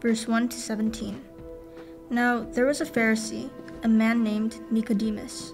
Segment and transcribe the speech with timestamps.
[0.00, 1.22] verse 1 to 17.
[2.08, 3.50] Now there was a Pharisee,
[3.82, 5.52] a man named Nicodemus.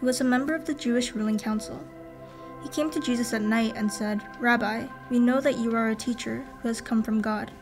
[0.00, 1.82] He was a member of the Jewish ruling council.
[2.62, 5.94] He came to Jesus at night and said, Rabbi, we know that you are a
[5.94, 7.52] teacher who has come from God,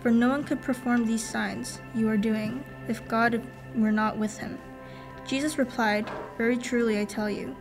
[0.00, 3.42] for no one could perform these signs you are doing if God
[3.74, 4.58] were not with him.
[5.26, 7.56] Jesus replied, Very truly I tell you,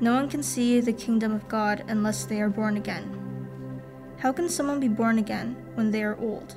[0.00, 3.14] no one can see the kingdom of God unless they are born again.
[4.18, 6.56] How can someone be born again when they are old?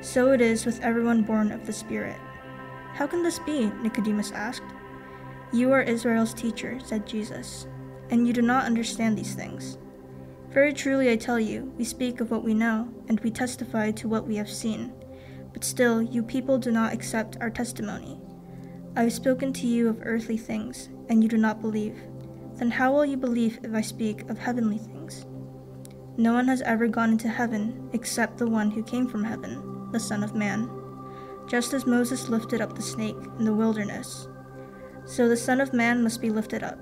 [0.00, 2.16] So it is with everyone born of the Spirit.
[2.94, 3.70] How can this be?
[3.82, 4.62] Nicodemus asked.
[5.52, 7.66] You are Israel's teacher, said Jesus,
[8.10, 9.78] and you do not understand these things.
[10.50, 14.08] Very truly I tell you, we speak of what we know, and we testify to
[14.08, 14.92] what we have seen.
[15.52, 18.20] But still, you people do not accept our testimony.
[18.96, 21.96] I have spoken to you of earthly things, and you do not believe.
[22.54, 25.26] Then how will you believe if I speak of heavenly things?
[26.16, 30.00] No one has ever gone into heaven except the one who came from heaven, the
[30.00, 30.70] Son of Man.
[31.46, 34.28] Just as Moses lifted up the snake in the wilderness,
[35.04, 36.78] so the Son of Man must be lifted up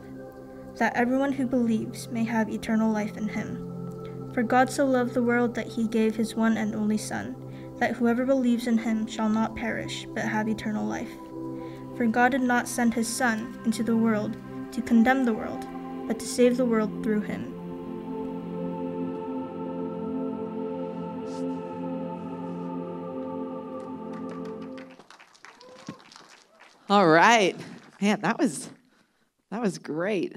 [0.79, 4.31] that everyone who believes may have eternal life in him.
[4.35, 7.35] For God so loved the world that he gave his one and only Son,
[7.79, 11.11] that whoever believes in him shall not perish, but have eternal life.
[11.97, 14.37] For God did not send his Son into the world
[14.73, 15.67] to condemn the world,
[16.07, 17.55] but to save the world through him.
[26.89, 27.57] All right.
[28.01, 28.71] Man, that was
[29.51, 30.37] that was great.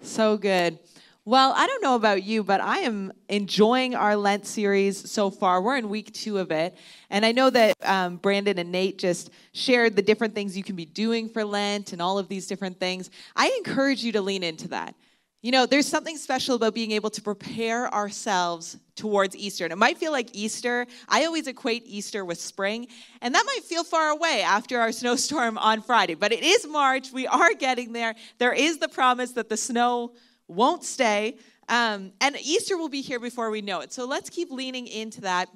[0.00, 0.78] So good.
[1.26, 5.60] Well, I don't know about you, but I am enjoying our Lent series so far.
[5.60, 6.74] We're in week two of it.
[7.10, 10.74] And I know that um, Brandon and Nate just shared the different things you can
[10.74, 13.10] be doing for Lent and all of these different things.
[13.36, 14.94] I encourage you to lean into that.
[15.40, 19.64] You know, there's something special about being able to prepare ourselves towards Easter.
[19.64, 20.84] And it might feel like Easter.
[21.08, 22.88] I always equate Easter with spring,
[23.22, 26.14] and that might feel far away after our snowstorm on Friday.
[26.14, 27.12] But it is March.
[27.12, 28.16] We are getting there.
[28.38, 30.14] There is the promise that the snow
[30.48, 31.38] won't stay.
[31.68, 33.92] Um, and Easter will be here before we know it.
[33.92, 35.48] So let's keep leaning into that.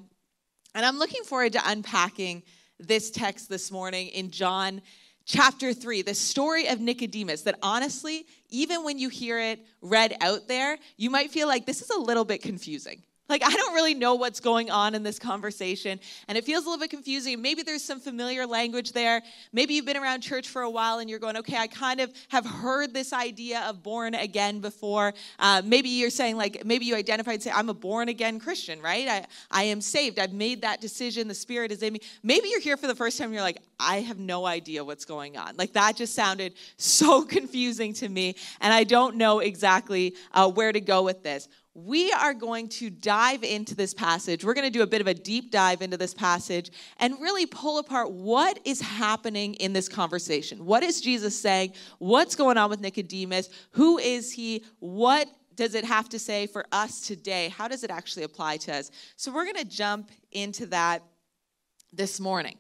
[0.77, 2.45] And I'm looking forward to unpacking
[2.79, 4.81] this text this morning in John
[5.25, 10.47] chapter 3, the story of Nicodemus, that honestly, even when you hear it read out
[10.47, 13.03] there, you might feel like this is a little bit confusing.
[13.33, 15.99] Like, I don't really know what's going on in this conversation,
[16.29, 17.41] and it feels a little bit confusing.
[17.41, 19.23] Maybe there's some familiar language there.
[19.55, 22.13] Maybe you've been around church for a while and you're going, okay, I kind of
[22.29, 25.15] have heard this idea of born again before.
[25.39, 28.83] Uh, maybe you're saying, like, maybe you identify and say, I'm a born again Christian,
[28.83, 29.09] right?
[29.09, 30.19] I, I am saved.
[30.19, 31.27] I've made that decision.
[31.27, 32.01] The Spirit is in me.
[32.23, 35.07] Maybe you're here for the first time and you're like, I have no idea what's
[35.07, 35.57] going on.
[35.57, 40.71] Like, that just sounded so confusing to me, and I don't know exactly uh, where
[40.71, 44.45] to go with this we are going to dive into this passage.
[44.45, 47.47] We're going to do a bit of a deep dive into this passage and really
[47.47, 50.67] pull apart what is happening in this conversation.
[50.67, 51.73] What is Jesus saying?
[51.99, 53.49] What's going on with Nicodemus?
[53.73, 54.65] Who is he?
[54.81, 57.49] What does it have to say for us today?
[57.49, 58.91] How does it actually apply to us?
[59.17, 61.03] So we're going to jump into that
[61.93, 62.59] this morning.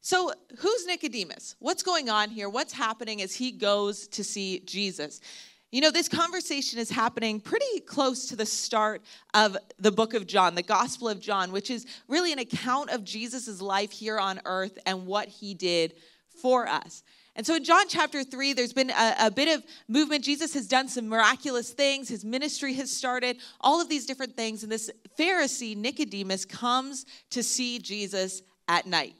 [0.00, 1.56] So, who's Nicodemus?
[1.58, 2.48] What's going on here?
[2.48, 5.20] What's happening as he goes to see Jesus?
[5.70, 9.02] You know, this conversation is happening pretty close to the start
[9.34, 13.04] of the book of John, the Gospel of John, which is really an account of
[13.04, 15.94] Jesus' life here on earth and what he did
[16.40, 17.02] for us.
[17.36, 20.24] And so in John chapter 3, there's been a, a, bit of movement.
[20.24, 22.08] Jesus has done some miraculous things.
[22.08, 24.62] His ministry has started, all of these different things.
[24.62, 29.14] And this Pharisee, Nicodemus, comes to see Jesus at night.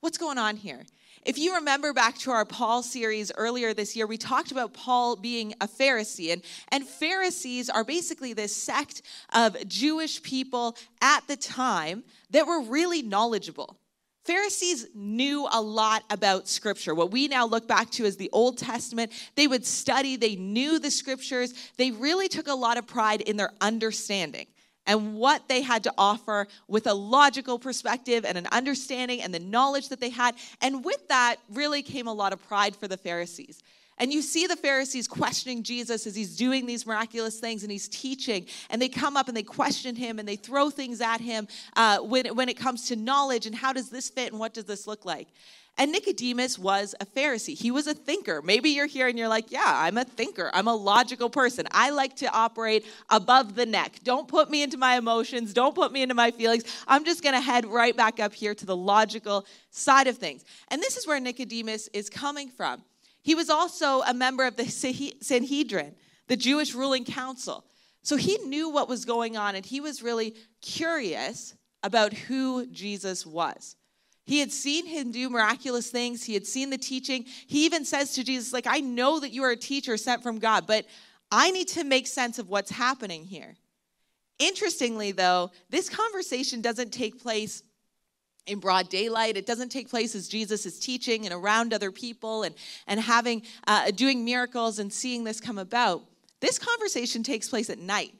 [0.00, 0.84] What's going on here?
[1.28, 5.14] If you remember back to our Paul series earlier this year, we talked about Paul
[5.14, 6.32] being a Pharisee.
[6.32, 9.02] And, and Pharisees are basically this sect
[9.34, 13.76] of Jewish people at the time that were really knowledgeable.
[14.24, 16.94] Pharisees knew a lot about scripture.
[16.94, 20.78] What we now look back to as the Old Testament, they would study, they knew
[20.78, 21.52] the scriptures.
[21.76, 24.46] They really took a lot of pride in their understanding
[24.88, 29.38] and what they had to offer with a logical perspective and an understanding and the
[29.38, 30.34] knowledge that they had.
[30.60, 33.62] And with that really came a lot of pride for the Pharisees.
[33.98, 37.88] And you see the Pharisees questioning Jesus as he's doing these miraculous things and he's
[37.88, 38.46] teaching.
[38.70, 41.98] And they come up and they question him and they throw things at him uh,
[41.98, 44.86] when, when it comes to knowledge and how does this fit and what does this
[44.86, 45.28] look like.
[45.80, 47.56] And Nicodemus was a Pharisee.
[47.56, 48.42] He was a thinker.
[48.42, 50.50] Maybe you're here and you're like, yeah, I'm a thinker.
[50.52, 51.68] I'm a logical person.
[51.70, 54.00] I like to operate above the neck.
[54.02, 55.54] Don't put me into my emotions.
[55.54, 56.64] Don't put me into my feelings.
[56.88, 60.44] I'm just going to head right back up here to the logical side of things.
[60.66, 62.82] And this is where Nicodemus is coming from.
[63.22, 65.94] He was also a member of the Sanhedrin,
[66.26, 67.64] the Jewish ruling council.
[68.02, 71.54] So he knew what was going on and he was really curious
[71.84, 73.76] about who Jesus was.
[74.28, 76.22] He had seen him do miraculous things.
[76.22, 77.24] He had seen the teaching.
[77.46, 80.38] He even says to Jesus, like, I know that you are a teacher sent from
[80.38, 80.84] God, but
[81.32, 83.56] I need to make sense of what's happening here.
[84.38, 87.62] Interestingly, though, this conversation doesn't take place
[88.46, 89.38] in broad daylight.
[89.38, 92.54] It doesn't take place as Jesus is teaching and around other people and,
[92.86, 96.02] and having uh, doing miracles and seeing this come about.
[96.40, 98.12] This conversation takes place at night.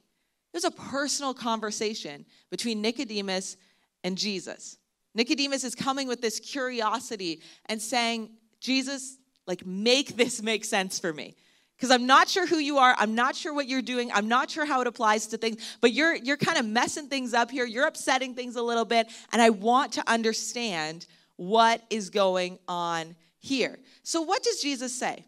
[0.53, 3.59] There's a personal conversation between Nicodemus
[4.03, 4.78] and Jesus.
[5.15, 11.13] Nicodemus is coming with this curiosity and saying, Jesus, like, make this make sense for
[11.13, 11.35] me
[11.79, 12.95] because I'm not sure who you are.
[12.99, 14.11] I'm not sure what you're doing.
[14.13, 17.35] I'm not sure how it applies to things, but you're you're kind of messing things
[17.35, 17.65] up here.
[17.65, 21.07] You're upsetting things a little bit, and I want to understand
[21.37, 23.79] what is going on here.
[24.03, 25.25] So what does Jesus say?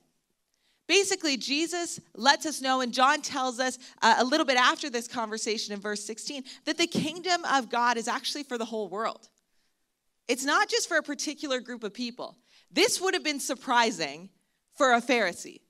[0.89, 5.07] Basically, Jesus lets us know, and John tells us uh, a little bit after this
[5.07, 9.29] conversation in verse 16, that the kingdom of God is actually for the whole world.
[10.31, 12.37] It's not just for a particular group of people.
[12.71, 14.31] This would have been surprising
[14.75, 15.61] for a Pharisee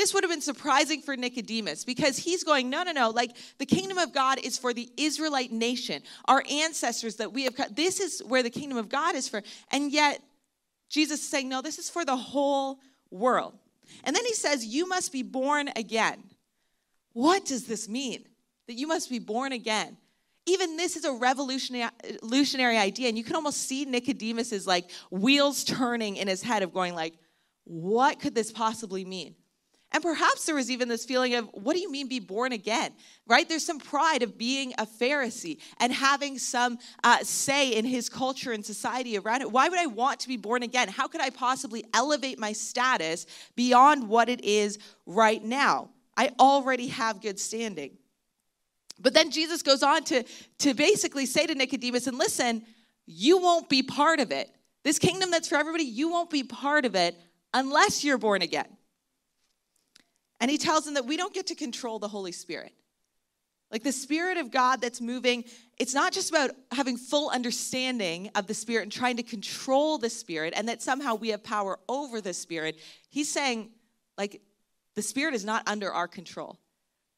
[0.00, 3.10] this would have been surprising for Nicodemus because he's going, no, no, no.
[3.10, 7.54] Like the kingdom of God is for the Israelite nation, our ancestors that we have.
[7.74, 9.42] This is where the kingdom of God is for.
[9.72, 10.22] And yet,
[10.88, 12.78] Jesus is saying, no, this is for the whole
[13.10, 13.58] world.
[14.04, 16.22] And then he says, you must be born again.
[17.12, 18.24] What does this mean?
[18.68, 19.96] That you must be born again.
[20.46, 23.08] Even this is a revolutionary idea.
[23.08, 27.14] And you can almost see Nicodemus's like wheels turning in his head of going like,
[27.64, 29.34] what could this possibly mean?
[29.92, 32.92] And perhaps there was even this feeling of, what do you mean be born again?
[33.26, 33.48] Right?
[33.48, 38.52] There's some pride of being a Pharisee and having some uh, say in his culture
[38.52, 39.50] and society around it.
[39.50, 40.88] Why would I want to be born again?
[40.88, 43.26] How could I possibly elevate my status
[43.56, 45.90] beyond what it is right now?
[46.16, 47.98] I already have good standing.
[49.00, 50.24] But then Jesus goes on to,
[50.58, 52.62] to basically say to Nicodemus, and listen,
[53.06, 54.50] you won't be part of it.
[54.84, 57.16] This kingdom that's for everybody, you won't be part of it
[57.52, 58.68] unless you're born again.
[60.40, 62.72] And he tells them that we don't get to control the Holy Spirit.
[63.70, 65.44] Like the Spirit of God that's moving,
[65.78, 70.10] it's not just about having full understanding of the Spirit and trying to control the
[70.10, 72.80] Spirit and that somehow we have power over the Spirit.
[73.10, 73.70] He's saying,
[74.18, 74.40] like,
[74.96, 76.58] the Spirit is not under our control.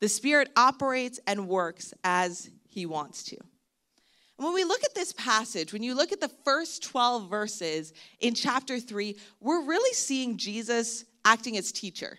[0.02, 3.36] The Spirit operates and works as He wants to.
[3.36, 7.92] And when we look at this passage, when you look at the first 12 verses
[8.18, 12.18] in chapter 3, we're really seeing Jesus acting as teacher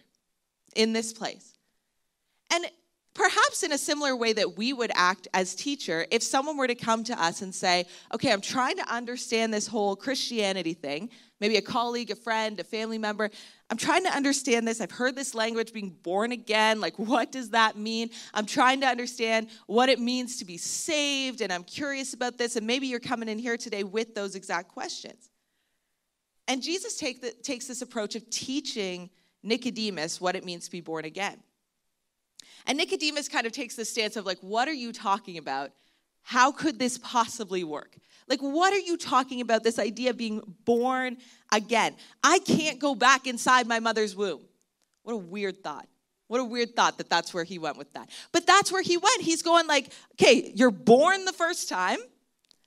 [0.78, 1.58] in this place.
[2.54, 2.66] And
[3.14, 6.76] perhaps in a similar way that we would act as teacher if someone were to
[6.76, 11.10] come to us and say okay i'm trying to understand this whole christianity thing
[11.44, 13.30] maybe a colleague a friend a family member.
[13.70, 14.80] I'm trying to understand this.
[14.80, 16.80] I've heard this language being born again.
[16.80, 18.12] Like what does that mean?
[18.34, 22.56] I'm trying to understand what it means to be saved and i'm curious about this
[22.56, 25.30] and maybe you're coming in here today with those exact questions.
[26.48, 29.10] And jesus take the, takes this approach of teaching
[29.44, 31.44] Nicodemus what it means to be born again.
[32.66, 35.72] And Nicodemus kind of takes the stance of, like, what are you talking about?
[36.24, 37.98] How could this possibly work?
[38.28, 39.64] Like, what are you talking about?
[39.64, 41.18] This idea of being born
[41.52, 41.96] again.
[42.24, 44.42] I can't go back inside my mother's womb.
[45.04, 45.88] What a weird thought.
[46.28, 48.10] What a weird thought that that's where he went with that.
[48.32, 49.22] But that's where he went.
[49.22, 52.00] He's going, like, okay, you're born the first time.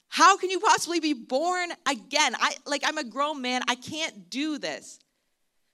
[0.08, 2.34] How can you possibly be born again?
[2.38, 3.62] I like I'm a grown man.
[3.66, 5.00] I can't do this.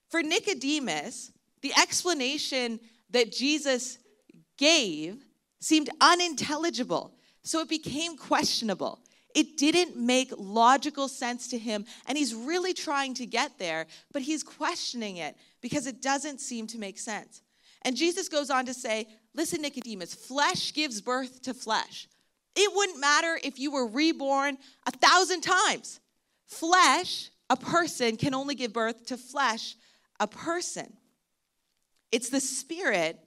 [0.09, 3.99] For Nicodemus, the explanation that Jesus
[4.57, 5.25] gave
[5.61, 9.01] seemed unintelligible, so it became questionable.
[9.35, 14.23] It didn't make logical sense to him, and he's really trying to get there, but
[14.23, 17.43] he's questioning it because it doesn't seem to make sense.
[17.83, 22.07] And Jesus goes on to say, Listen, Nicodemus, flesh gives birth to flesh.
[22.55, 26.01] It wouldn't matter if you were reborn a thousand times.
[26.47, 29.75] Flesh, a person, can only give birth to flesh,
[30.21, 30.93] a person.
[32.11, 33.19] It's the spirit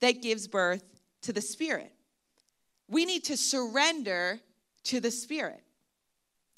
[0.00, 0.82] that gives birth
[1.22, 1.91] to the spirit.
[2.88, 4.40] We need to surrender
[4.84, 5.62] to the spirit.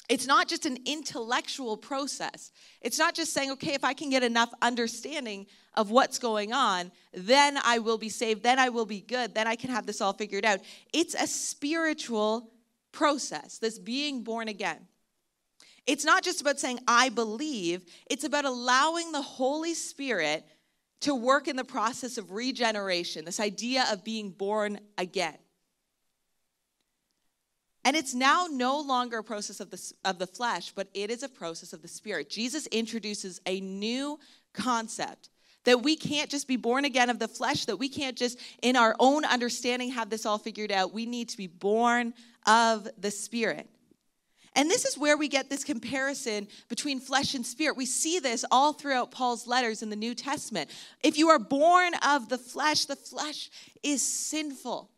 [0.09, 2.53] It's not just an intellectual process.
[2.83, 6.93] It's not just saying, okay, if I can get enough understanding of what's going on,
[7.15, 10.03] then I will be saved, then I will be good, then I can have this
[10.03, 10.61] all figured out.
[10.93, 12.51] It's a spiritual
[12.93, 14.87] process, this being born again.
[15.87, 20.45] It's not just about saying, I believe, it's about allowing the Holy Spirit
[21.01, 25.37] to work in the process of regeneration, this idea of being born again.
[27.85, 31.23] And it's now no longer a process of the, of the flesh, but it is
[31.23, 32.31] a process of the spirit.
[32.31, 34.19] Jesus introduces a new
[34.55, 35.29] concept
[35.65, 38.77] that we can't just be born again of the flesh, that we can't just, in
[38.77, 40.93] our own understanding, have this all figured out.
[40.93, 42.15] We need to be born
[42.47, 43.69] of the spirit.
[44.57, 47.77] And this is where we get this comparison between flesh and spirit.
[47.77, 50.71] We see this all throughout Paul's letters in the New Testament.
[51.03, 53.51] If you are born of the flesh, the flesh
[53.83, 54.91] is sinful.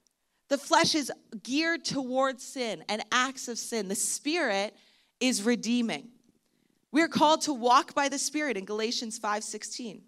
[0.49, 1.13] The flesh is
[1.43, 3.89] geared towards sin and acts of sin.
[3.89, 4.77] The spirit
[5.21, 6.09] is redeeming.
[6.93, 10.03] We're called to walk by the spirit in Galatians 5:16.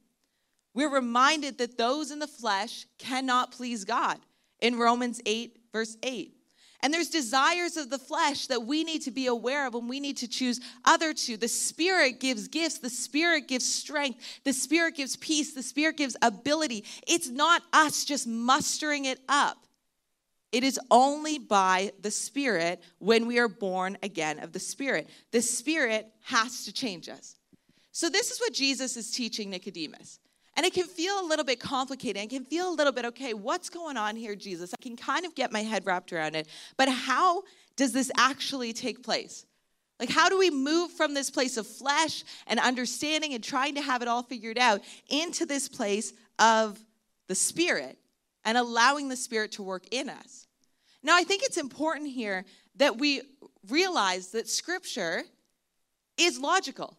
[0.75, 4.21] We're reminded that those in the flesh cannot please God
[4.61, 6.35] in Romans 8 verse 8.
[6.80, 9.99] And there's desires of the flesh that we need to be aware of and we
[9.99, 11.37] need to choose other to.
[11.37, 16.16] The Spirit gives gifts, the Spirit gives strength, the Spirit gives peace, the Spirit gives
[16.23, 16.85] ability.
[17.09, 19.67] It's not us just mustering it up.
[20.50, 25.08] It is only by the Spirit when we are born again of the Spirit.
[25.30, 27.36] The Spirit has to change us.
[27.92, 30.20] So, this is what Jesus is teaching Nicodemus.
[30.56, 32.22] And it can feel a little bit complicated.
[32.22, 34.74] It can feel a little bit, okay, what's going on here, Jesus?
[34.74, 36.48] I can kind of get my head wrapped around it.
[36.76, 37.42] But how
[37.76, 39.46] does this actually take place?
[40.00, 43.82] Like, how do we move from this place of flesh and understanding and trying to
[43.82, 46.78] have it all figured out into this place of
[47.28, 47.98] the Spirit
[48.48, 50.46] and allowing the Spirit to work in us?
[51.02, 53.20] Now, I think it's important here that we
[53.68, 55.24] realize that Scripture
[56.16, 56.96] is logical.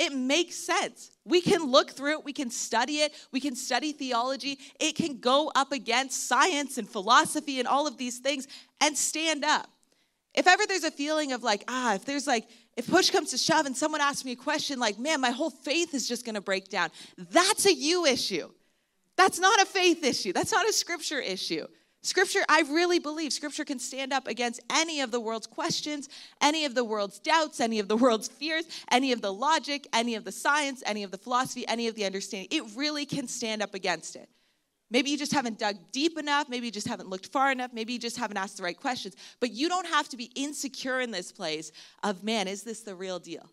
[0.00, 1.12] It makes sense.
[1.24, 4.58] We can look through it, we can study it, we can study theology.
[4.80, 8.48] It can go up against science and philosophy and all of these things
[8.80, 9.70] and stand up.
[10.34, 13.38] If ever there's a feeling of like, ah, if there's like, if push comes to
[13.38, 16.40] shove and someone asks me a question like, man, my whole faith is just gonna
[16.40, 18.48] break down, that's a you issue.
[19.20, 21.66] That's not a faith issue, that's not a scripture issue.
[22.02, 26.08] Scripture, I really believe Scripture can stand up against any of the world's questions,
[26.40, 30.14] any of the world's doubts, any of the world's fears, any of the logic, any
[30.14, 32.48] of the science, any of the philosophy, any of the understanding.
[32.50, 34.30] It really can stand up against it.
[34.90, 36.48] Maybe you just haven't dug deep enough.
[36.48, 37.74] Maybe you just haven't looked far enough.
[37.74, 39.16] Maybe you just haven't asked the right questions.
[39.38, 41.72] But you don't have to be insecure in this place
[42.02, 43.50] of, man, is this the real deal?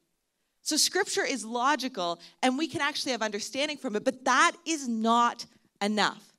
[0.62, 4.88] So, Scripture is logical and we can actually have understanding from it, but that is
[4.88, 5.46] not
[5.82, 6.34] enough.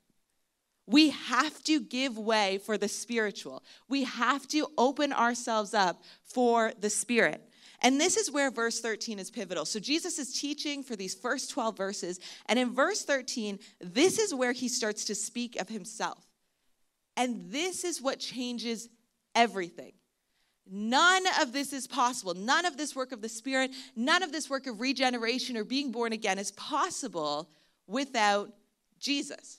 [0.86, 3.62] We have to give way for the spiritual.
[3.88, 7.42] We have to open ourselves up for the spirit.
[7.80, 9.64] And this is where verse 13 is pivotal.
[9.64, 12.20] So Jesus is teaching for these first 12 verses.
[12.46, 16.24] And in verse 13, this is where he starts to speak of himself.
[17.16, 18.88] And this is what changes
[19.34, 19.92] everything.
[20.70, 22.34] None of this is possible.
[22.34, 25.92] None of this work of the Spirit, none of this work of regeneration or being
[25.92, 27.48] born again is possible
[27.86, 28.52] without
[28.98, 29.58] Jesus.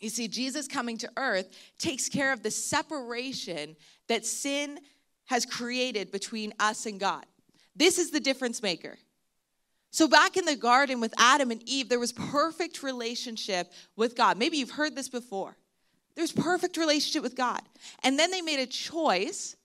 [0.00, 1.48] You see, Jesus coming to earth
[1.78, 3.76] takes care of the separation
[4.08, 4.78] that sin
[5.26, 7.24] has created between us and God.
[7.76, 8.98] This is the difference maker.
[9.92, 14.38] So, back in the garden with Adam and Eve, there was perfect relationship with God.
[14.38, 15.56] Maybe you've heard this before.
[16.14, 17.60] There's perfect relationship with God.
[18.02, 19.56] And then they made a choice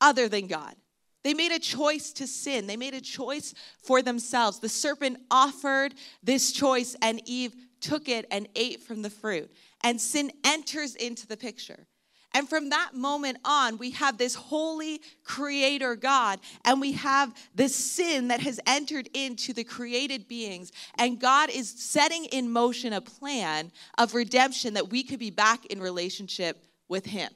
[0.00, 0.74] other than God.
[1.22, 2.66] They made a choice to sin.
[2.66, 4.58] They made a choice for themselves.
[4.58, 9.50] The serpent offered this choice, and Eve took it and ate from the fruit.
[9.82, 11.86] And sin enters into the picture.
[12.32, 17.74] And from that moment on, we have this holy creator God, and we have this
[17.74, 20.70] sin that has entered into the created beings.
[20.96, 25.66] And God is setting in motion a plan of redemption that we could be back
[25.66, 27.32] in relationship with Him.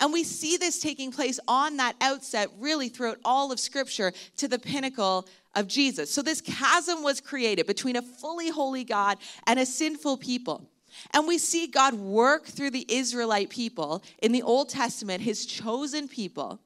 [0.00, 4.48] And we see this taking place on that outset, really throughout all of Scripture, to
[4.48, 5.26] the pinnacle
[5.56, 6.12] of Jesus.
[6.12, 10.70] So this chasm was created between a fully holy God and a sinful people.
[11.12, 16.06] And we see God work through the Israelite people in the Old Testament, his chosen
[16.06, 16.60] people.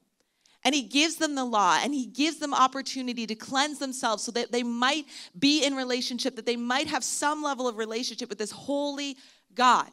[0.63, 4.31] And he gives them the law and he gives them opportunity to cleanse themselves so
[4.33, 5.05] that they might
[5.37, 9.17] be in relationship, that they might have some level of relationship with this holy
[9.55, 9.89] God.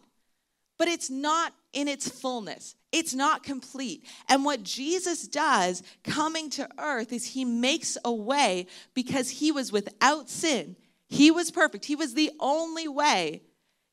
[0.78, 2.74] But it's not in its fullness.
[2.92, 4.06] It's not complete.
[4.28, 9.72] And what Jesus does coming to earth is he makes a way because he was
[9.72, 10.76] without sin.
[11.08, 11.84] He was perfect.
[11.84, 13.42] He was the only way.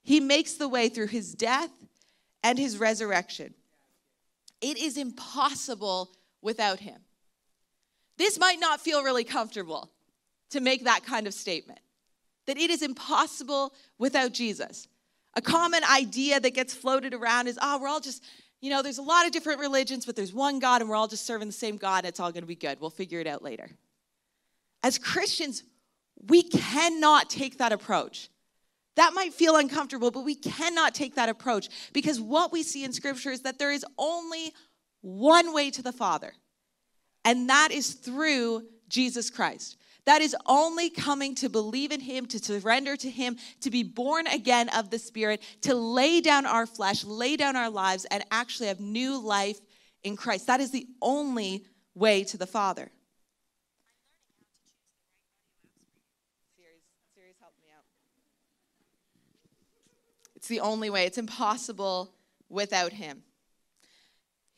[0.04, 1.72] He makes the way through his death
[2.44, 3.54] and his resurrection.
[4.62, 6.12] It is impossible
[6.42, 7.00] without him.
[8.18, 9.92] This might not feel really comfortable
[10.52, 11.80] to make that kind of statement
[12.46, 14.88] that it is impossible without Jesus.
[15.36, 18.24] A common idea that gets floated around is, oh, we're all just,
[18.62, 21.08] you know, there's a lot of different religions, but there's one God and we're all
[21.08, 22.80] just serving the same God and it's all going to be good.
[22.80, 23.70] We'll figure it out later.
[24.84, 25.64] As Christians,
[26.28, 28.30] we cannot take that approach.
[28.96, 32.94] That might feel uncomfortable, but we cannot take that approach because what we see in
[32.94, 34.54] Scripture is that there is only
[35.02, 36.34] one way to the Father,
[37.26, 39.78] and that is through Jesus Christ.
[40.06, 44.28] That is only coming to believe in Him, to surrender to Him, to be born
[44.28, 48.68] again of the Spirit, to lay down our flesh, lay down our lives, and actually
[48.68, 49.60] have new life
[50.04, 50.48] in Christ.
[50.48, 52.92] That is the only way to the Father.
[60.36, 61.08] It's the only way.
[61.08, 62.14] It's impossible
[62.50, 63.24] without Him.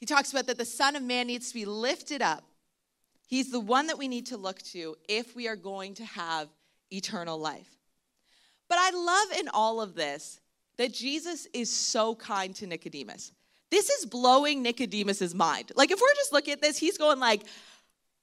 [0.02, 2.44] He talks about that the Son of Man needs to be lifted up
[3.28, 6.48] He's the one that we need to look to if we are going to have
[6.92, 7.70] eternal life.
[8.70, 10.40] But I love in all of this
[10.78, 13.32] that Jesus is so kind to Nicodemus.
[13.70, 15.72] This is blowing Nicodemus's mind.
[15.76, 17.44] Like if we're just looking at this, he's going like,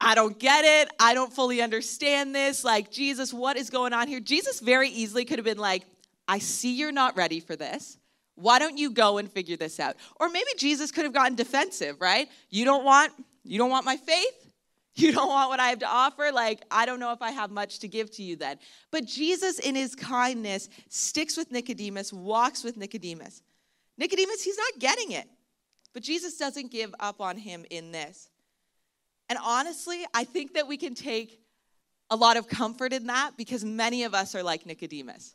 [0.00, 0.92] I don't get it.
[0.98, 2.64] I don't fully understand this.
[2.64, 4.20] Like, Jesus, what is going on here?
[4.20, 5.84] Jesus very easily could have been like,
[6.26, 7.98] I see you're not ready for this.
[8.34, 9.96] Why don't you go and figure this out?
[10.16, 12.28] Or maybe Jesus could have gotten defensive, right?
[12.50, 13.12] You don't want
[13.44, 14.43] you don't want my faith?
[14.96, 16.30] You don't want what I have to offer?
[16.32, 18.58] Like, I don't know if I have much to give to you then.
[18.92, 23.42] But Jesus, in his kindness, sticks with Nicodemus, walks with Nicodemus.
[23.98, 25.28] Nicodemus, he's not getting it.
[25.92, 28.28] But Jesus doesn't give up on him in this.
[29.28, 31.40] And honestly, I think that we can take
[32.10, 35.34] a lot of comfort in that because many of us are like Nicodemus.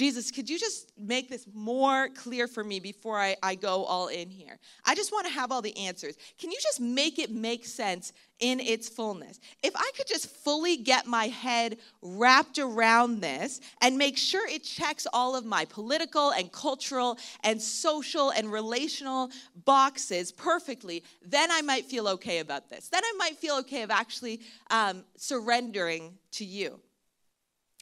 [0.00, 4.08] Jesus, could you just make this more clear for me before I, I go all
[4.08, 4.58] in here?
[4.86, 6.16] I just want to have all the answers.
[6.38, 9.40] Can you just make it make sense in its fullness?
[9.62, 14.64] If I could just fully get my head wrapped around this and make sure it
[14.64, 19.30] checks all of my political and cultural and social and relational
[19.66, 22.88] boxes perfectly, then I might feel okay about this.
[22.88, 26.80] Then I might feel okay of actually um, surrendering to you.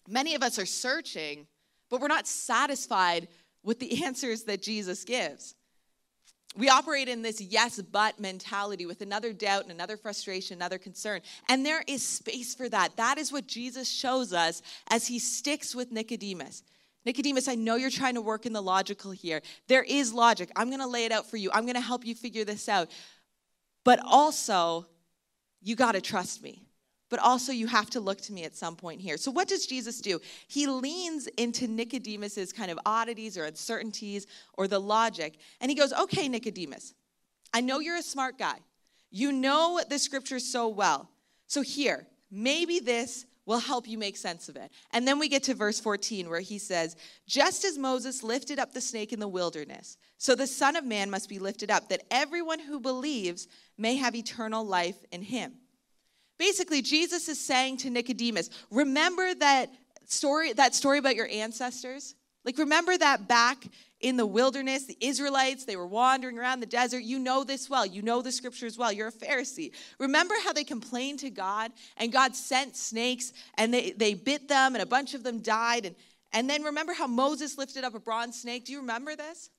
[0.08, 1.46] Many of us are searching
[1.90, 3.28] but we're not satisfied
[3.62, 5.54] with the answers that Jesus gives.
[6.56, 11.20] We operate in this yes, but mentality with another doubt and another frustration, another concern.
[11.48, 12.96] And there is space for that.
[12.96, 16.62] That is what Jesus shows us as he sticks with Nicodemus.
[17.04, 19.40] Nicodemus, I know you're trying to work in the logical here.
[19.68, 20.50] There is logic.
[20.56, 22.68] I'm going to lay it out for you, I'm going to help you figure this
[22.68, 22.90] out.
[23.84, 24.86] But also,
[25.62, 26.67] you got to trust me
[27.08, 29.16] but also you have to look to me at some point here.
[29.16, 30.20] So, what does Jesus do?
[30.46, 35.92] He leans into Nicodemus's kind of oddities or uncertainties or the logic, and he goes,
[35.92, 36.94] Okay, Nicodemus,
[37.52, 38.58] I know you're a smart guy.
[39.10, 41.08] You know the scriptures so well.
[41.46, 44.70] So, here, maybe this will help you make sense of it.
[44.92, 48.74] And then we get to verse 14 where he says, Just as Moses lifted up
[48.74, 52.02] the snake in the wilderness, so the Son of Man must be lifted up, that
[52.10, 55.54] everyone who believes may have eternal life in him.
[56.38, 59.70] Basically, Jesus is saying to Nicodemus, remember that
[60.06, 62.14] story, that story about your ancestors?
[62.44, 63.66] Like, remember that back
[64.00, 67.02] in the wilderness, the Israelites, they were wandering around the desert.
[67.02, 67.84] You know this well.
[67.84, 68.92] You know the scriptures well.
[68.92, 69.72] You're a Pharisee.
[69.98, 74.74] Remember how they complained to God and God sent snakes and they, they bit them
[74.74, 75.84] and a bunch of them died.
[75.86, 75.96] And,
[76.32, 78.66] and then remember how Moses lifted up a bronze snake?
[78.66, 79.50] Do you remember this?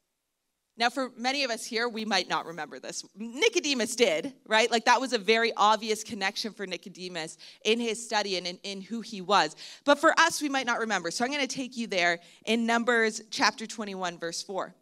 [0.80, 3.04] Now, for many of us here, we might not remember this.
[3.18, 4.72] Nicodemus did, right?
[4.72, 8.82] Like that was a very obvious connection for Nicodemus in his study and in, in
[8.82, 9.58] who he was.
[9.84, 11.12] But for us, we might not remember.
[11.12, 14.74] So I'm going to take you there in Numbers chapter 21, verse 4.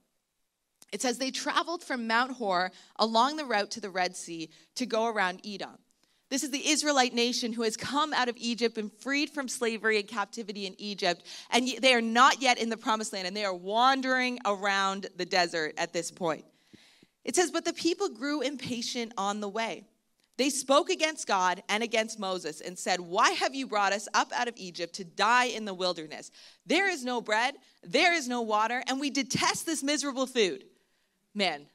[0.91, 4.85] It says, They traveled from Mount Hor along the route to the Red Sea to
[4.85, 5.79] go around Edom.
[6.29, 9.97] This is the Israelite nation who has come out of Egypt and freed from slavery
[9.97, 11.25] and captivity in Egypt.
[11.51, 15.25] And they are not yet in the promised land, and they are wandering around the
[15.25, 16.43] desert at this point.
[17.23, 19.85] It says, But the people grew impatient on the way.
[20.37, 24.31] They spoke against God and against Moses and said, Why have you brought us up
[24.33, 26.29] out of Egypt to die in the wilderness?
[26.65, 30.65] There is no bread, there is no water, and we detest this miserable food.
[31.33, 31.67] Man,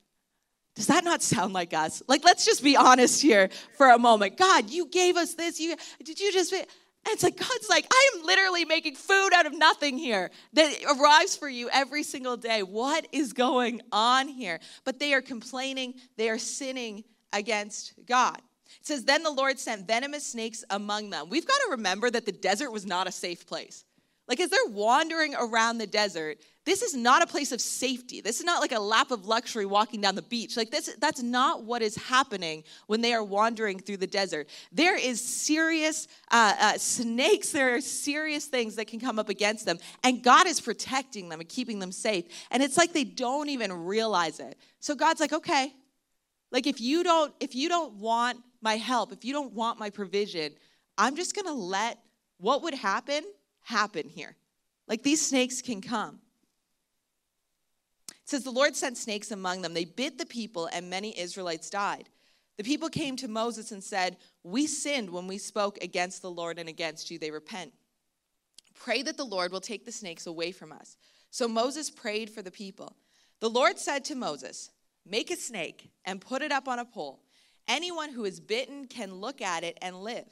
[0.74, 2.02] does that not sound like us?
[2.08, 4.38] Like, let's just be honest here for a moment.
[4.38, 5.60] God, you gave us this.
[5.60, 6.52] You did you just?
[6.52, 10.72] And it's like, God's like, I am literally making food out of nothing here that
[10.84, 12.62] arrives for you every single day.
[12.62, 14.60] What is going on here?
[14.84, 18.40] But they are complaining, they are sinning against God.
[18.80, 21.28] It says, Then the Lord sent venomous snakes among them.
[21.28, 23.84] We've got to remember that the desert was not a safe place.
[24.28, 28.20] Like, as they're wandering around the desert, this is not a place of safety.
[28.20, 30.56] This is not like a lap of luxury walking down the beach.
[30.56, 34.48] Like, this, that's not what is happening when they are wandering through the desert.
[34.70, 39.66] There is serious uh, uh, snakes, there are serious things that can come up against
[39.66, 42.26] them, and God is protecting them and keeping them safe.
[42.52, 44.56] And it's like they don't even realize it.
[44.78, 45.72] So God's like, okay,
[46.52, 49.90] like if you don't, if you don't want my help, if you don't want my
[49.90, 50.52] provision,
[50.96, 51.98] I'm just gonna let
[52.38, 53.24] what would happen
[53.62, 54.36] happen here.
[54.86, 56.20] Like these snakes can come.
[58.24, 59.74] It says, The Lord sent snakes among them.
[59.74, 62.08] They bit the people, and many Israelites died.
[62.56, 66.58] The people came to Moses and said, We sinned when we spoke against the Lord
[66.58, 67.18] and against you.
[67.18, 67.72] They repent.
[68.74, 70.96] Pray that the Lord will take the snakes away from us.
[71.30, 72.96] So Moses prayed for the people.
[73.40, 74.70] The Lord said to Moses,
[75.04, 77.22] Make a snake and put it up on a pole.
[77.66, 80.26] Anyone who is bitten can look at it and live.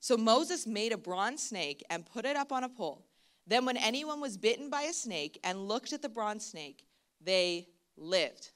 [0.00, 3.04] So Moses made a bronze snake and put it up on a pole.
[3.46, 6.84] Then, when anyone was bitten by a snake and looked at the bronze snake,
[7.22, 8.50] they lived.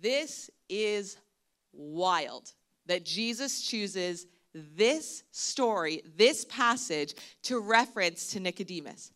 [0.00, 1.16] This is
[1.72, 2.52] wild
[2.86, 9.12] that Jesus chooses this story, this passage, to reference to Nicodemus.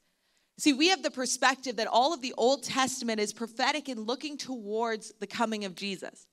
[0.59, 4.37] See, we have the perspective that all of the Old Testament is prophetic and looking
[4.37, 6.27] towards the coming of Jesus.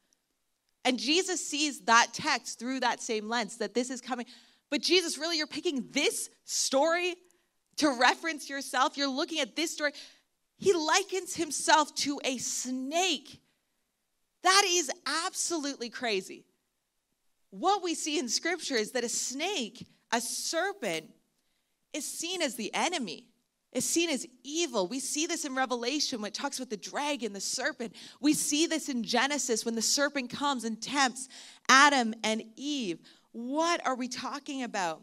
[0.85, 4.25] And Jesus sees that text through that same lens that this is coming.
[4.69, 7.15] But Jesus, really, you're picking this story
[7.77, 8.97] to reference yourself.
[8.97, 9.93] You're looking at this story.
[10.59, 13.41] He likens himself to a snake.
[14.43, 14.91] That is
[15.25, 16.45] absolutely crazy.
[17.49, 21.09] What we see in scripture is that a snake, a serpent,
[21.93, 23.25] is seen as the enemy
[23.71, 24.87] is seen as evil.
[24.87, 27.95] We see this in Revelation when it talks about the dragon, the serpent.
[28.19, 31.29] We see this in Genesis when the serpent comes and tempts
[31.67, 32.99] Adam and Eve.
[33.31, 35.01] What are we talking about?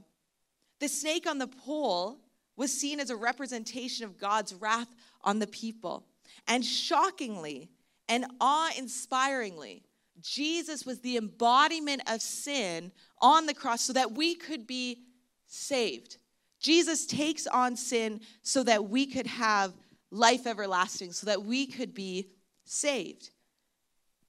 [0.81, 2.19] The snake on the pole
[2.57, 4.89] was seen as a representation of God's wrath
[5.23, 6.07] on the people.
[6.49, 7.71] And shockingly
[8.09, 9.83] and awe inspiringly,
[10.21, 15.03] Jesus was the embodiment of sin on the cross so that we could be
[15.47, 16.17] saved.
[16.61, 19.75] Jesus takes on sin so that we could have
[20.11, 22.31] life everlasting, so that we could be
[22.65, 23.31] saved.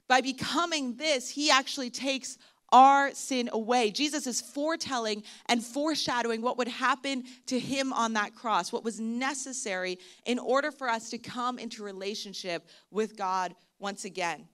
[0.07, 2.37] By becoming this, he actually takes
[2.71, 3.91] our sin away.
[3.91, 8.99] Jesus is foretelling and foreshadowing what would happen to him on that cross, what was
[8.99, 14.47] necessary in order for us to come into relationship with God once again.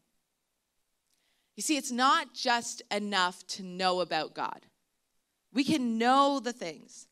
[1.56, 4.66] You see, it's not just enough to know about God.
[5.54, 7.08] We can know the things,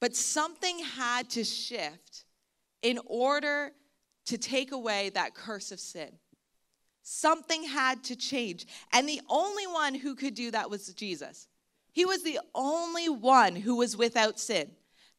[0.00, 2.24] but something had to shift
[2.82, 3.72] in order
[4.26, 6.10] to take away that curse of sin.
[7.10, 8.66] Something had to change.
[8.92, 11.48] And the only one who could do that was Jesus.
[11.90, 14.70] He was the only one who was without sin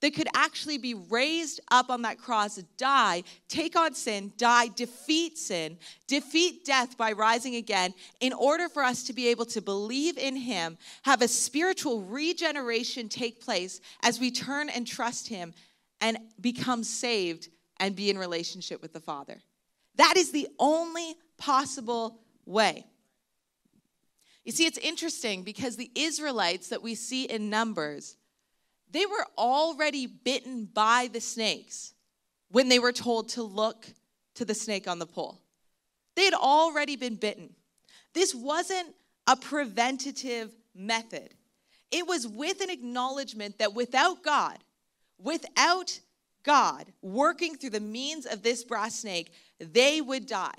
[0.01, 5.39] that could actually be raised up on that cross, die, take on sin, die, defeat
[5.39, 10.15] sin, defeat death by rising again, in order for us to be able to believe
[10.19, 15.55] in Him, have a spiritual regeneration take place as we turn and trust Him
[16.01, 19.41] and become saved and be in relationship with the Father.
[19.95, 22.85] That is the only possible way.
[24.43, 28.17] You see, it's interesting because the Israelites that we see in Numbers
[28.91, 31.93] they were already bitten by the snakes
[32.49, 33.85] when they were told to look
[34.35, 35.39] to the snake on the pole.
[36.15, 37.53] They had already been bitten.
[38.13, 38.95] This wasn't
[39.27, 41.33] a preventative method,
[41.91, 44.57] it was with an acknowledgement that without God,
[45.17, 45.99] without
[46.43, 50.57] God working through the means of this brass snake, they would die.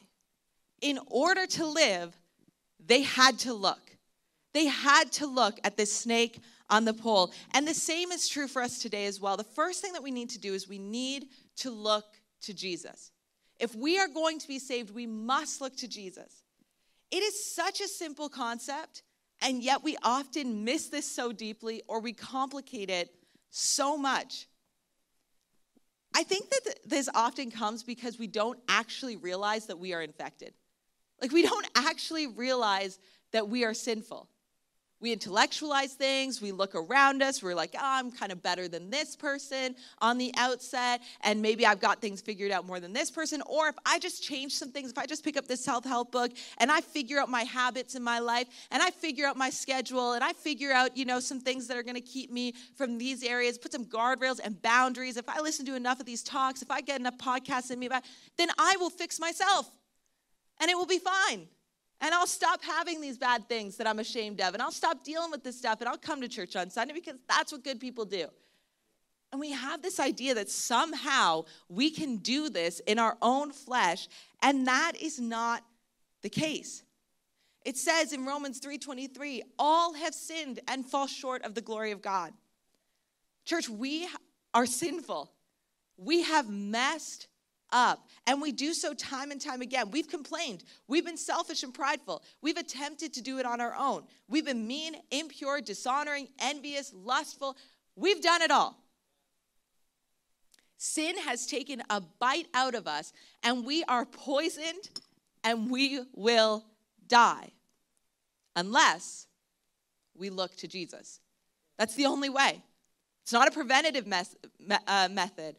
[0.80, 2.16] In order to live,
[2.84, 3.96] they had to look.
[4.52, 7.32] They had to look at this snake on the pole.
[7.52, 9.36] And the same is true for us today as well.
[9.36, 11.26] The first thing that we need to do is we need
[11.58, 12.04] to look
[12.42, 13.10] to Jesus.
[13.58, 16.42] If we are going to be saved, we must look to Jesus.
[17.10, 19.02] It is such a simple concept,
[19.42, 23.10] and yet we often miss this so deeply or we complicate it
[23.50, 24.46] so much.
[26.14, 30.54] I think that this often comes because we don't actually realize that we are infected.
[31.20, 32.98] Like, we don't actually realize
[33.32, 34.28] that we are sinful.
[35.00, 36.42] We intellectualize things.
[36.42, 37.42] We look around us.
[37.42, 41.00] We're like, oh, I'm kind of better than this person on the outset.
[41.22, 43.42] And maybe I've got things figured out more than this person.
[43.46, 46.12] Or if I just change some things, if I just pick up this self help
[46.12, 49.48] book and I figure out my habits in my life and I figure out my
[49.48, 52.98] schedule and I figure out, you know, some things that are to keep me from
[52.98, 55.16] these areas, put some guardrails and boundaries.
[55.16, 57.88] If I listen to enough of these talks, if I get enough podcasts in me
[58.36, 59.70] then I will fix myself
[60.60, 61.48] and it will be fine.
[62.02, 64.54] And I'll stop having these bad things that I'm ashamed of.
[64.54, 65.80] And I'll stop dealing with this stuff.
[65.80, 68.26] And I'll come to church on Sunday because that's what good people do.
[69.32, 74.08] And we have this idea that somehow we can do this in our own flesh.
[74.42, 75.62] And that is not
[76.22, 76.82] the case.
[77.64, 82.00] It says in Romans 3:23, all have sinned and fall short of the glory of
[82.00, 82.32] God.
[83.44, 84.08] Church, we
[84.54, 85.30] are sinful.
[85.96, 87.28] We have messed
[87.72, 88.06] up.
[88.26, 89.90] And we do so time and time again.
[89.90, 90.64] We've complained.
[90.88, 92.22] We've been selfish and prideful.
[92.42, 94.04] We've attempted to do it on our own.
[94.28, 97.56] We've been mean, impure, dishonoring, envious, lustful.
[97.96, 98.76] We've done it all.
[100.76, 104.88] Sin has taken a bite out of us, and we are poisoned
[105.44, 106.64] and we will
[107.06, 107.50] die
[108.56, 109.26] unless
[110.16, 111.20] we look to Jesus.
[111.78, 112.62] That's the only way.
[113.22, 114.36] It's not a preventative mes-
[114.86, 115.56] uh, method.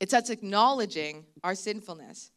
[0.00, 2.30] It's us acknowledging our sinfulness.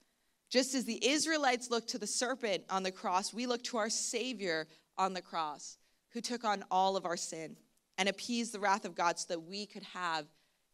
[0.49, 3.89] Just as the Israelites looked to the serpent on the cross, we look to our
[3.89, 4.67] Savior
[4.97, 5.77] on the cross,
[6.11, 7.55] who took on all of our sin
[7.97, 10.25] and appeased the wrath of God so that we could have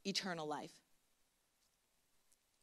[0.05, 0.71] eternal life.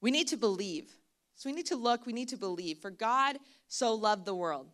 [0.01, 0.91] We need to believe.
[1.35, 2.79] So we need to look, we need to believe.
[2.79, 4.69] For God so loved the world.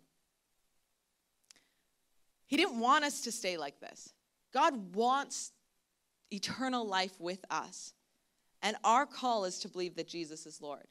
[2.47, 4.13] He didn't want us to stay like this.
[4.53, 5.53] God wants
[6.31, 7.93] eternal life with us.
[8.63, 10.87] And our call is to believe that Jesus is Lord.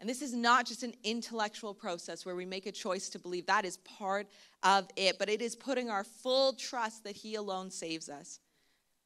[0.00, 3.46] And this is not just an intellectual process where we make a choice to believe.
[3.46, 4.26] That is part
[4.64, 8.40] of it, but it is putting our full trust that He alone saves us.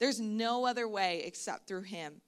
[0.00, 2.22] There's no other way except through Him.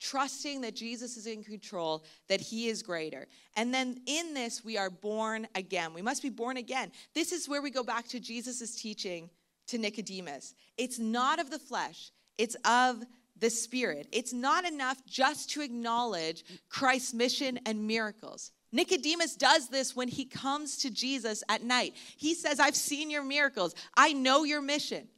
[0.00, 3.26] Trusting that Jesus is in control, that He is greater.
[3.56, 5.92] And then in this, we are born again.
[5.92, 6.92] We must be born again.
[7.14, 9.28] This is where we go back to Jesus' teaching
[9.68, 10.54] to Nicodemus.
[10.76, 13.02] It's not of the flesh, it's of
[13.38, 14.08] the Spirit.
[14.12, 18.52] It's not enough just to acknowledge Christ's mission and miracles.
[18.72, 21.94] Nicodemus does this when he comes to Jesus at night.
[22.16, 25.08] He says, I've seen your miracles, I know your mission.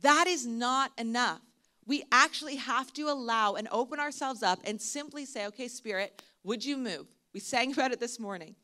[0.00, 1.40] That is not enough.
[1.86, 6.64] We actually have to allow and open ourselves up and simply say, Okay, Spirit, would
[6.64, 7.06] you move?
[7.32, 8.54] We sang about it this morning.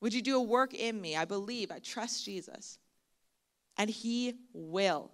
[0.00, 1.16] Would you do a work in me?
[1.16, 2.78] I believe, I trust Jesus.
[3.78, 5.12] And He will.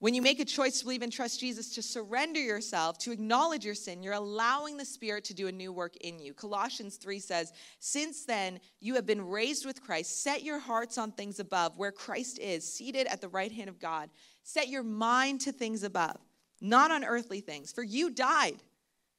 [0.00, 3.66] When you make a choice to believe and trust Jesus, to surrender yourself, to acknowledge
[3.66, 6.32] your sin, you're allowing the Spirit to do a new work in you.
[6.32, 11.12] Colossians 3 says, Since then you have been raised with Christ, set your hearts on
[11.12, 14.08] things above, where Christ is, seated at the right hand of God.
[14.42, 16.16] Set your mind to things above,
[16.62, 18.56] not on earthly things, for you died.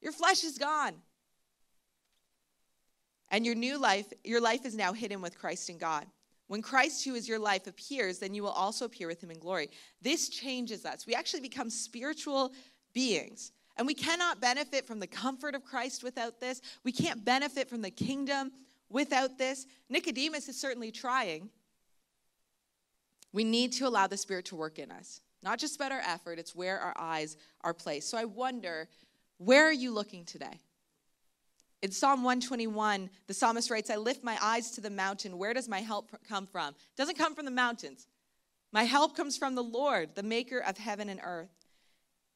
[0.00, 0.94] Your flesh is gone.
[3.30, 6.06] And your new life, your life is now hidden with Christ in God.
[6.52, 9.38] When Christ, who is your life, appears, then you will also appear with him in
[9.38, 9.70] glory.
[10.02, 11.06] This changes us.
[11.06, 12.52] We actually become spiritual
[12.92, 13.52] beings.
[13.78, 16.60] And we cannot benefit from the comfort of Christ without this.
[16.84, 18.52] We can't benefit from the kingdom
[18.90, 19.64] without this.
[19.88, 21.48] Nicodemus is certainly trying.
[23.32, 25.22] We need to allow the Spirit to work in us.
[25.42, 28.10] Not just about our effort, it's where our eyes are placed.
[28.10, 28.90] So I wonder,
[29.38, 30.60] where are you looking today?
[31.82, 35.36] In Psalm 121, the psalmist writes, I lift my eyes to the mountain.
[35.36, 36.68] Where does my help come from?
[36.68, 38.06] It doesn't come from the mountains.
[38.72, 41.50] My help comes from the Lord, the maker of heaven and earth.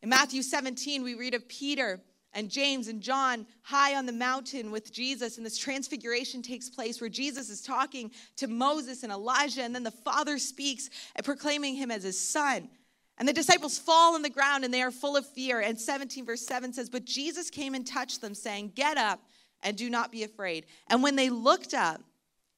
[0.02, 2.00] In Matthew 17, we read of Peter
[2.32, 7.00] and James and John high on the mountain with Jesus, and this transfiguration takes place
[7.00, 11.76] where Jesus is talking to Moses and Elijah, and then the Father speaks, uh, proclaiming
[11.76, 12.68] him as his son.
[13.16, 15.60] And the disciples fall on the ground and they are full of fear.
[15.60, 19.20] And 17, verse 7 says, But Jesus came and touched them, saying, Get up
[19.66, 20.64] and do not be afraid.
[20.86, 22.00] And when they looked up,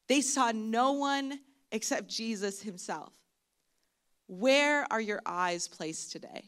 [0.09, 1.41] they saw no one
[1.73, 3.15] except Jesus himself.
[4.27, 6.45] Where are your eyes placed today?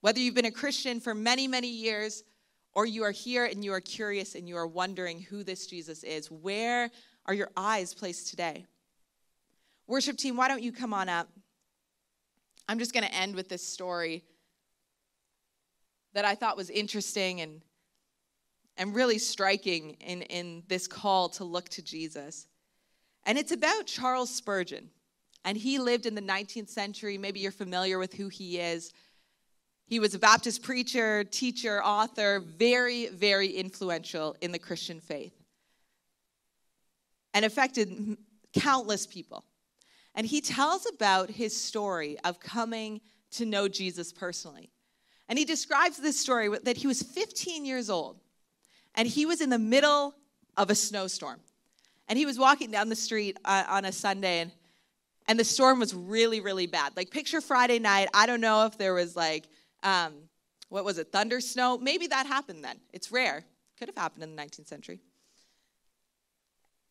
[0.00, 2.24] Whether you've been a Christian for many, many years,
[2.72, 6.02] or you are here and you are curious and you are wondering who this Jesus
[6.02, 6.90] is, where
[7.26, 8.64] are your eyes placed today?
[9.86, 11.28] Worship team, why don't you come on up?
[12.68, 14.24] I'm just going to end with this story
[16.14, 17.60] that I thought was interesting and
[18.78, 22.46] and really striking in, in this call to look to Jesus.
[23.26, 24.88] And it's about Charles Spurgeon.
[25.44, 27.18] And he lived in the 19th century.
[27.18, 28.92] Maybe you're familiar with who he is.
[29.86, 35.34] He was a Baptist preacher, teacher, author, very, very influential in the Christian faith.
[37.34, 38.16] And affected
[38.52, 39.44] countless people.
[40.14, 43.00] And he tells about his story of coming
[43.32, 44.70] to know Jesus personally.
[45.28, 48.18] And he describes this story that he was 15 years old
[48.94, 50.14] and he was in the middle
[50.56, 51.40] of a snowstorm.
[52.08, 54.52] And he was walking down the street uh, on a Sunday and
[55.30, 56.96] and the storm was really really bad.
[56.96, 59.46] Like picture Friday night, I don't know if there was like
[59.82, 60.14] um,
[60.70, 61.78] what was it, thunder snow?
[61.78, 62.78] Maybe that happened then.
[62.92, 63.44] It's rare.
[63.78, 65.00] Could have happened in the 19th century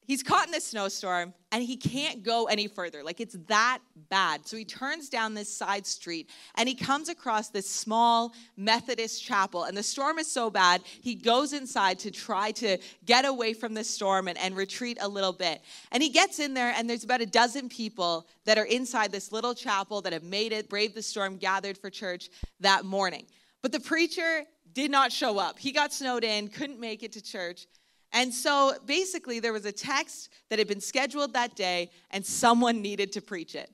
[0.07, 3.03] he's caught in this snowstorm and he can't go any further.
[3.03, 4.47] Like it's that bad.
[4.47, 9.65] So he turns down this side street and he comes across this small Methodist chapel.
[9.65, 13.73] And the storm is so bad, he goes inside to try to get away from
[13.73, 15.61] the storm and, and retreat a little bit.
[15.91, 19.31] And he gets in there, and there's about a dozen people that are inside this
[19.31, 22.29] little chapel that have made it, braved the storm, gathered for church
[22.61, 23.25] that morning.
[23.61, 24.43] But the preacher
[24.73, 25.59] did not show up.
[25.59, 27.67] He got snowed in, couldn't make it to church.
[28.13, 32.81] And so basically, there was a text that had been scheduled that day, and someone
[32.81, 33.69] needed to preach it.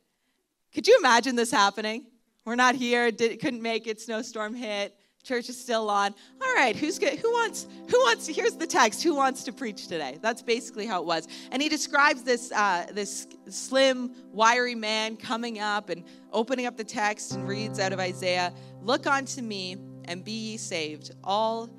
[0.73, 2.05] Could you imagine this happening?
[2.45, 6.13] We're not here, did, couldn't make it, snowstorm hit, church is still on.
[6.41, 7.17] All right, who's good?
[7.19, 7.65] Who wants?
[7.89, 8.27] Who wants?
[8.27, 9.03] Here's the text.
[9.03, 10.19] Who wants to preach today?
[10.21, 11.27] That's basically how it was.
[11.51, 16.83] And he describes this uh, this slim, wiry man coming up and opening up the
[16.83, 21.69] text and reads out of Isaiah, "Look unto me and be ye saved, all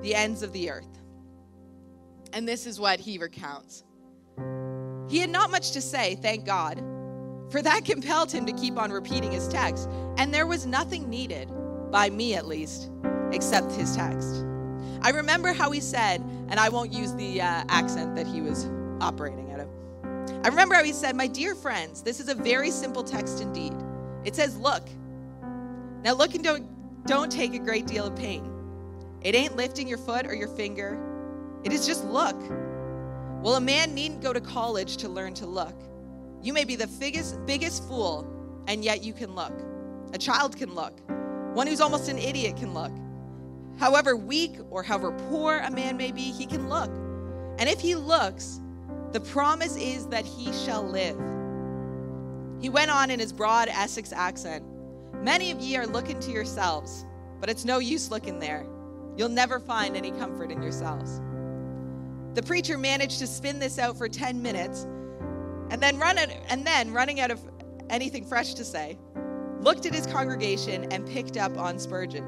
[0.00, 1.03] the ends of the earth."
[2.34, 3.84] And this is what he recounts.
[5.08, 6.78] He had not much to say, thank God,
[7.48, 9.88] for that compelled him to keep on repeating his text.
[10.18, 11.48] And there was nothing needed,
[11.92, 12.90] by me at least,
[13.30, 14.44] except his text.
[15.00, 18.68] I remember how he said, and I won't use the uh, accent that he was
[19.00, 19.68] operating out of.
[20.44, 23.74] I remember how he said, My dear friends, this is a very simple text indeed.
[24.24, 24.88] It says, Look.
[26.02, 28.50] Now look and don't, don't take a great deal of pain.
[29.20, 31.12] It ain't lifting your foot or your finger
[31.64, 32.36] it is just look.
[33.42, 35.74] Well, a man needn't go to college to learn to look.
[36.42, 38.26] You may be the biggest, biggest fool,
[38.68, 39.52] and yet you can look.
[40.12, 41.00] A child can look.
[41.54, 42.92] One who's almost an idiot can look.
[43.78, 46.90] However weak or however poor a man may be, he can look.
[47.58, 48.60] And if he looks,
[49.12, 51.18] the promise is that he shall live.
[52.60, 54.64] He went on in his broad Essex accent
[55.24, 57.06] Many of ye are looking to yourselves,
[57.40, 58.66] but it's no use looking there.
[59.16, 61.22] You'll never find any comfort in yourselves.
[62.34, 64.86] The preacher managed to spin this out for 10 minutes
[65.70, 67.40] and then run it, and then running out of
[67.90, 68.98] anything fresh to say,
[69.60, 72.24] looked at his congregation and picked up on Spurgeon.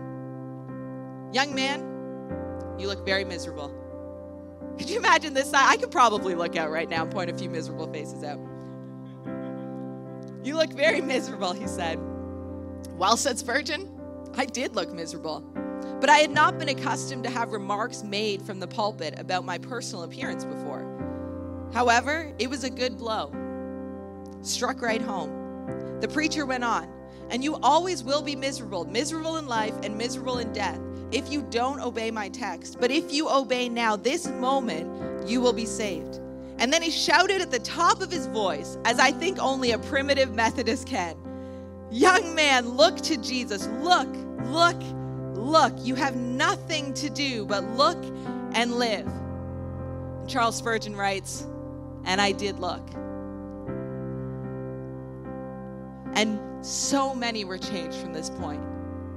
[1.33, 1.81] Young man,
[2.79, 3.73] you look very miserable.
[4.79, 5.53] Could you imagine this?
[5.53, 8.39] I could probably look out right now and point a few miserable faces out.
[10.45, 11.99] You look very miserable, he said.
[12.97, 13.91] Well, said Spurgeon,
[14.35, 15.45] I did look miserable.
[16.01, 19.59] But I had not been accustomed to have remarks made from the pulpit about my
[19.59, 20.85] personal appearance before.
[21.73, 23.33] However, it was a good blow.
[24.43, 25.99] Struck right home.
[26.01, 26.89] The preacher went on,
[27.31, 30.81] and you always will be miserable, miserable in life and miserable in death,
[31.13, 32.79] if you don't obey my text.
[32.79, 36.21] But if you obey now, this moment, you will be saved.
[36.59, 39.79] And then he shouted at the top of his voice, as I think only a
[39.79, 41.17] primitive Methodist can
[41.91, 43.69] Young man, look to Jesus.
[43.81, 44.09] Look,
[44.47, 44.77] look,
[45.37, 48.03] Look, you have nothing to do but look
[48.55, 49.07] and live.
[49.07, 51.47] And Charles Spurgeon writes,
[52.05, 52.83] And I did look.
[56.15, 58.63] And so many were changed from this point,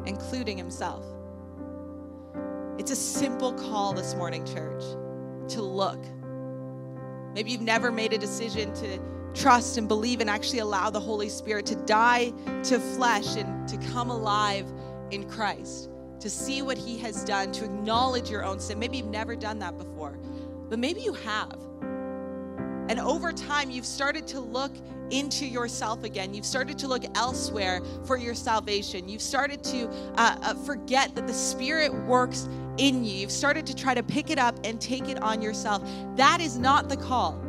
[0.05, 1.05] including himself.
[2.77, 4.83] It's a simple call this morning, church,
[5.53, 6.03] to look.
[7.33, 8.99] Maybe you've never made a decision to
[9.33, 13.77] trust and believe and actually allow the Holy Spirit to die to flesh and to
[13.91, 14.65] come alive
[15.11, 18.79] in Christ to see what He has done, to acknowledge your own sin.
[18.79, 20.17] Maybe you've never done that before,
[20.69, 21.57] but maybe you have.
[22.89, 24.71] And over time, you've started to look
[25.11, 26.33] into yourself again.
[26.33, 29.07] You've started to look elsewhere for your salvation.
[29.07, 33.13] You've started to uh, uh, forget that the Spirit works in you.
[33.13, 35.83] You've started to try to pick it up and take it on yourself.
[36.15, 37.39] That is not the call.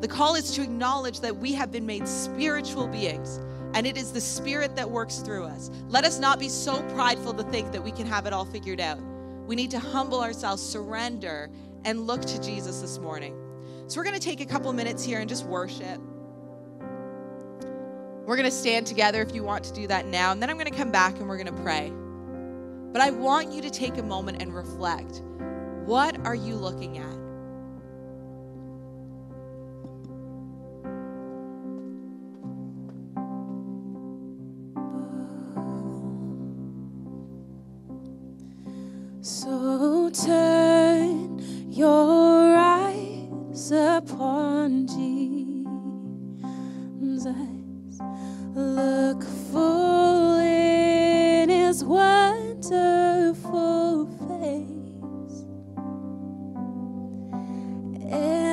[0.00, 3.40] The call is to acknowledge that we have been made spiritual beings
[3.74, 5.70] and it is the Spirit that works through us.
[5.88, 8.80] Let us not be so prideful to think that we can have it all figured
[8.80, 8.98] out.
[9.46, 11.50] We need to humble ourselves, surrender,
[11.84, 13.34] and look to Jesus this morning.
[13.86, 16.00] So, we're going to take a couple minutes here and just worship.
[18.26, 20.56] We're going to stand together if you want to do that now, and then I'm
[20.56, 21.92] going to come back and we're going to pray.
[22.92, 25.22] But I want you to take a moment and reflect.
[25.84, 27.19] What are you looking at?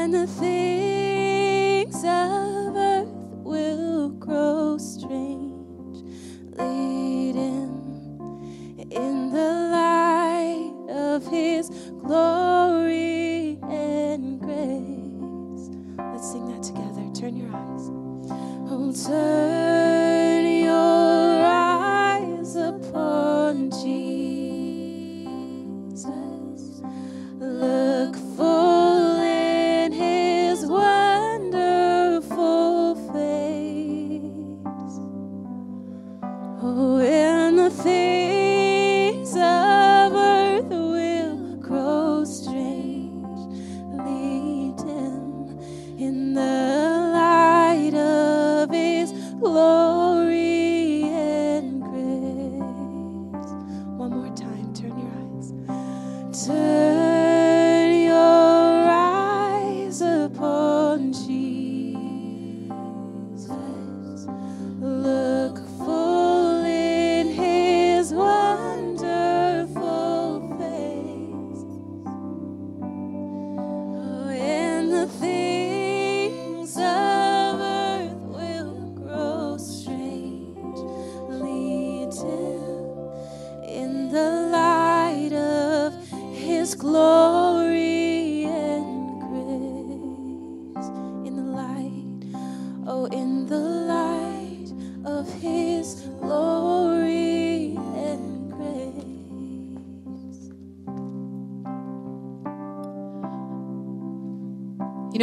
[0.08, 0.97] And the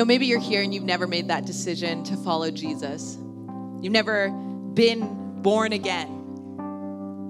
[0.05, 3.16] know, maybe you're here and you've never made that decision to follow Jesus.
[3.80, 4.28] You've never
[4.74, 6.09] been born again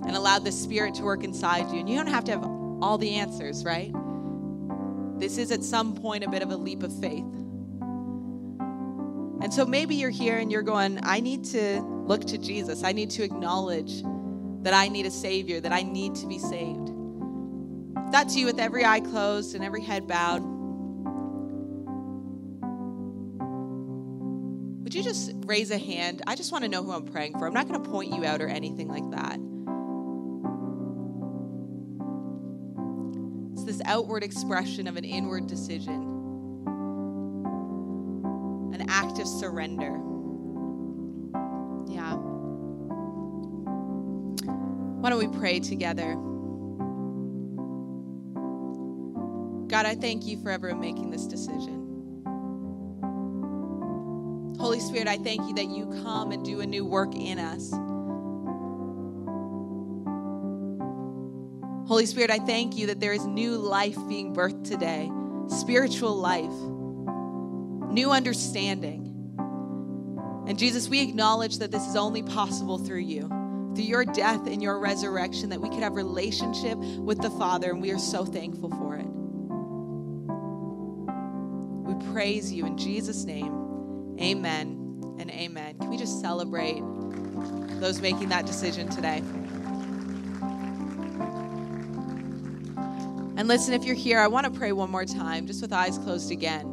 [0.06, 1.78] and allowed the Spirit to work inside you.
[1.78, 3.92] And you don't have to have all the answers, right?
[5.18, 7.24] This is at some point a bit of a leap of faith.
[9.40, 12.82] And so maybe you're here and you're going, I need to look to Jesus.
[12.82, 14.02] I need to acknowledge
[14.62, 16.90] that I need a Savior, that I need to be saved.
[18.06, 20.53] If that's you with every eye closed and every head bowed.
[25.47, 26.22] Raise a hand?
[26.26, 27.47] I just want to know who I'm praying for.
[27.47, 29.38] I'm not going to point you out or anything like that.
[33.53, 36.03] It's this outward expression of an inward decision,
[38.74, 40.01] an act of surrender.
[41.92, 42.16] Yeah.
[45.01, 46.14] Why don't we pray together?
[49.68, 51.84] God, I thank you for ever making this decision.
[54.64, 57.70] Holy Spirit, I thank you that you come and do a new work in us.
[61.86, 65.10] Holy Spirit, I thank you that there is new life being birthed today,
[65.54, 66.50] spiritual life,
[67.92, 69.02] new understanding.
[70.48, 73.28] And Jesus, we acknowledge that this is only possible through you,
[73.74, 77.82] through your death and your resurrection, that we could have relationship with the Father, and
[77.82, 79.04] we are so thankful for it.
[81.86, 83.53] We praise you in Jesus' name.
[84.20, 85.78] Amen and amen.
[85.78, 86.80] Can we just celebrate
[87.80, 89.22] those making that decision today?
[93.36, 95.98] And listen, if you're here, I want to pray one more time, just with eyes
[95.98, 96.70] closed again.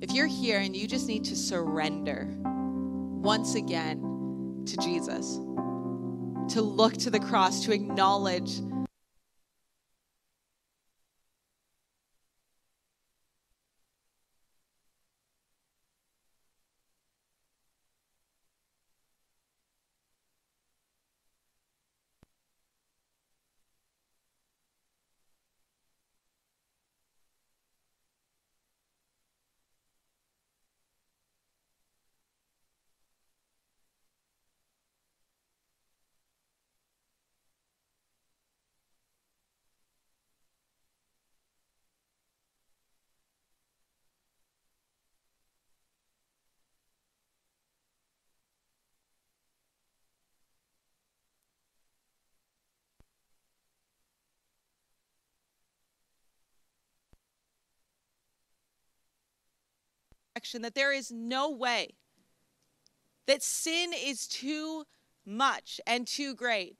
[0.00, 5.40] If you're here and you just need to surrender once again to Jesus,
[6.54, 8.60] to look to the cross, to acknowledge
[60.54, 61.94] that there is no way
[63.26, 64.84] that sin is too
[65.24, 66.76] much and too great.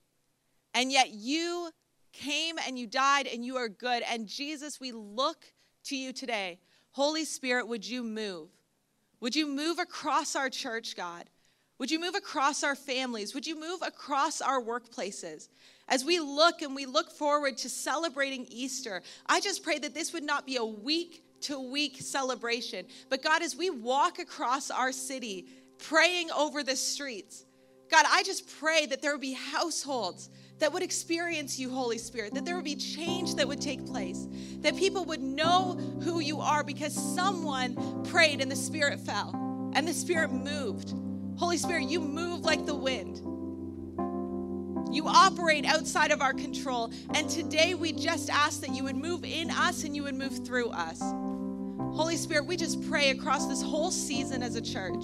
[0.75, 1.71] And yet you
[2.13, 4.03] came and you died and you are good.
[4.09, 5.53] And Jesus, we look
[5.85, 6.59] to you today.
[6.93, 8.49] Holy Spirit, would you move?
[9.21, 11.25] Would you move across our church, God?
[11.79, 13.35] Would you move across our families?
[13.35, 15.49] Would you move across our workplaces?
[15.89, 20.13] As we look and we look forward to celebrating Easter, I just pray that this
[20.13, 24.93] would not be a week to week celebration, but God, as we walk across our
[24.93, 25.47] city,
[25.79, 27.45] praying over the streets,
[27.91, 32.35] God, I just pray that there would be households that would experience you, Holy Spirit,
[32.35, 34.27] that there would be change that would take place,
[34.61, 39.33] that people would know who you are because someone prayed and the Spirit fell
[39.75, 40.95] and the Spirit moved.
[41.37, 43.21] Holy Spirit, you move like the wind.
[44.93, 46.91] You operate outside of our control.
[47.13, 50.47] And today we just ask that you would move in us and you would move
[50.47, 51.03] through us.
[51.97, 55.03] Holy Spirit, we just pray across this whole season as a church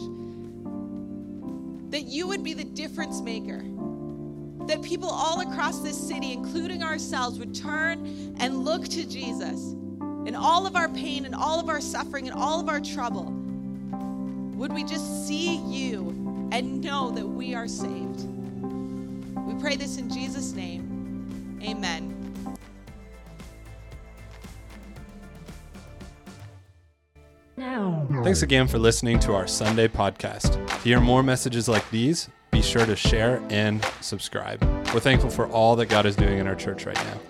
[1.89, 3.65] that you would be the difference maker.
[4.67, 9.73] That people all across this city, including ourselves, would turn and look to Jesus
[10.27, 13.25] in all of our pain and all of our suffering and all of our trouble.
[14.57, 16.09] Would we just see you
[16.53, 18.29] and know that we are saved?
[19.47, 21.59] We pray this in Jesus' name.
[21.63, 22.12] Amen.
[28.23, 30.67] Thanks again for listening to our Sunday podcast.
[30.69, 34.63] To hear more messages like these, be sure to share and subscribe.
[34.93, 37.21] We're thankful for all that God is doing in our church right now.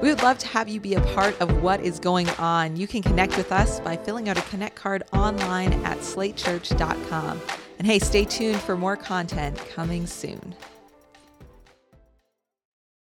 [0.00, 2.76] We would love to have you be a part of what is going on.
[2.76, 7.40] You can connect with us by filling out a Connect card online at slatechurch.com.
[7.78, 10.54] And hey, stay tuned for more content coming soon.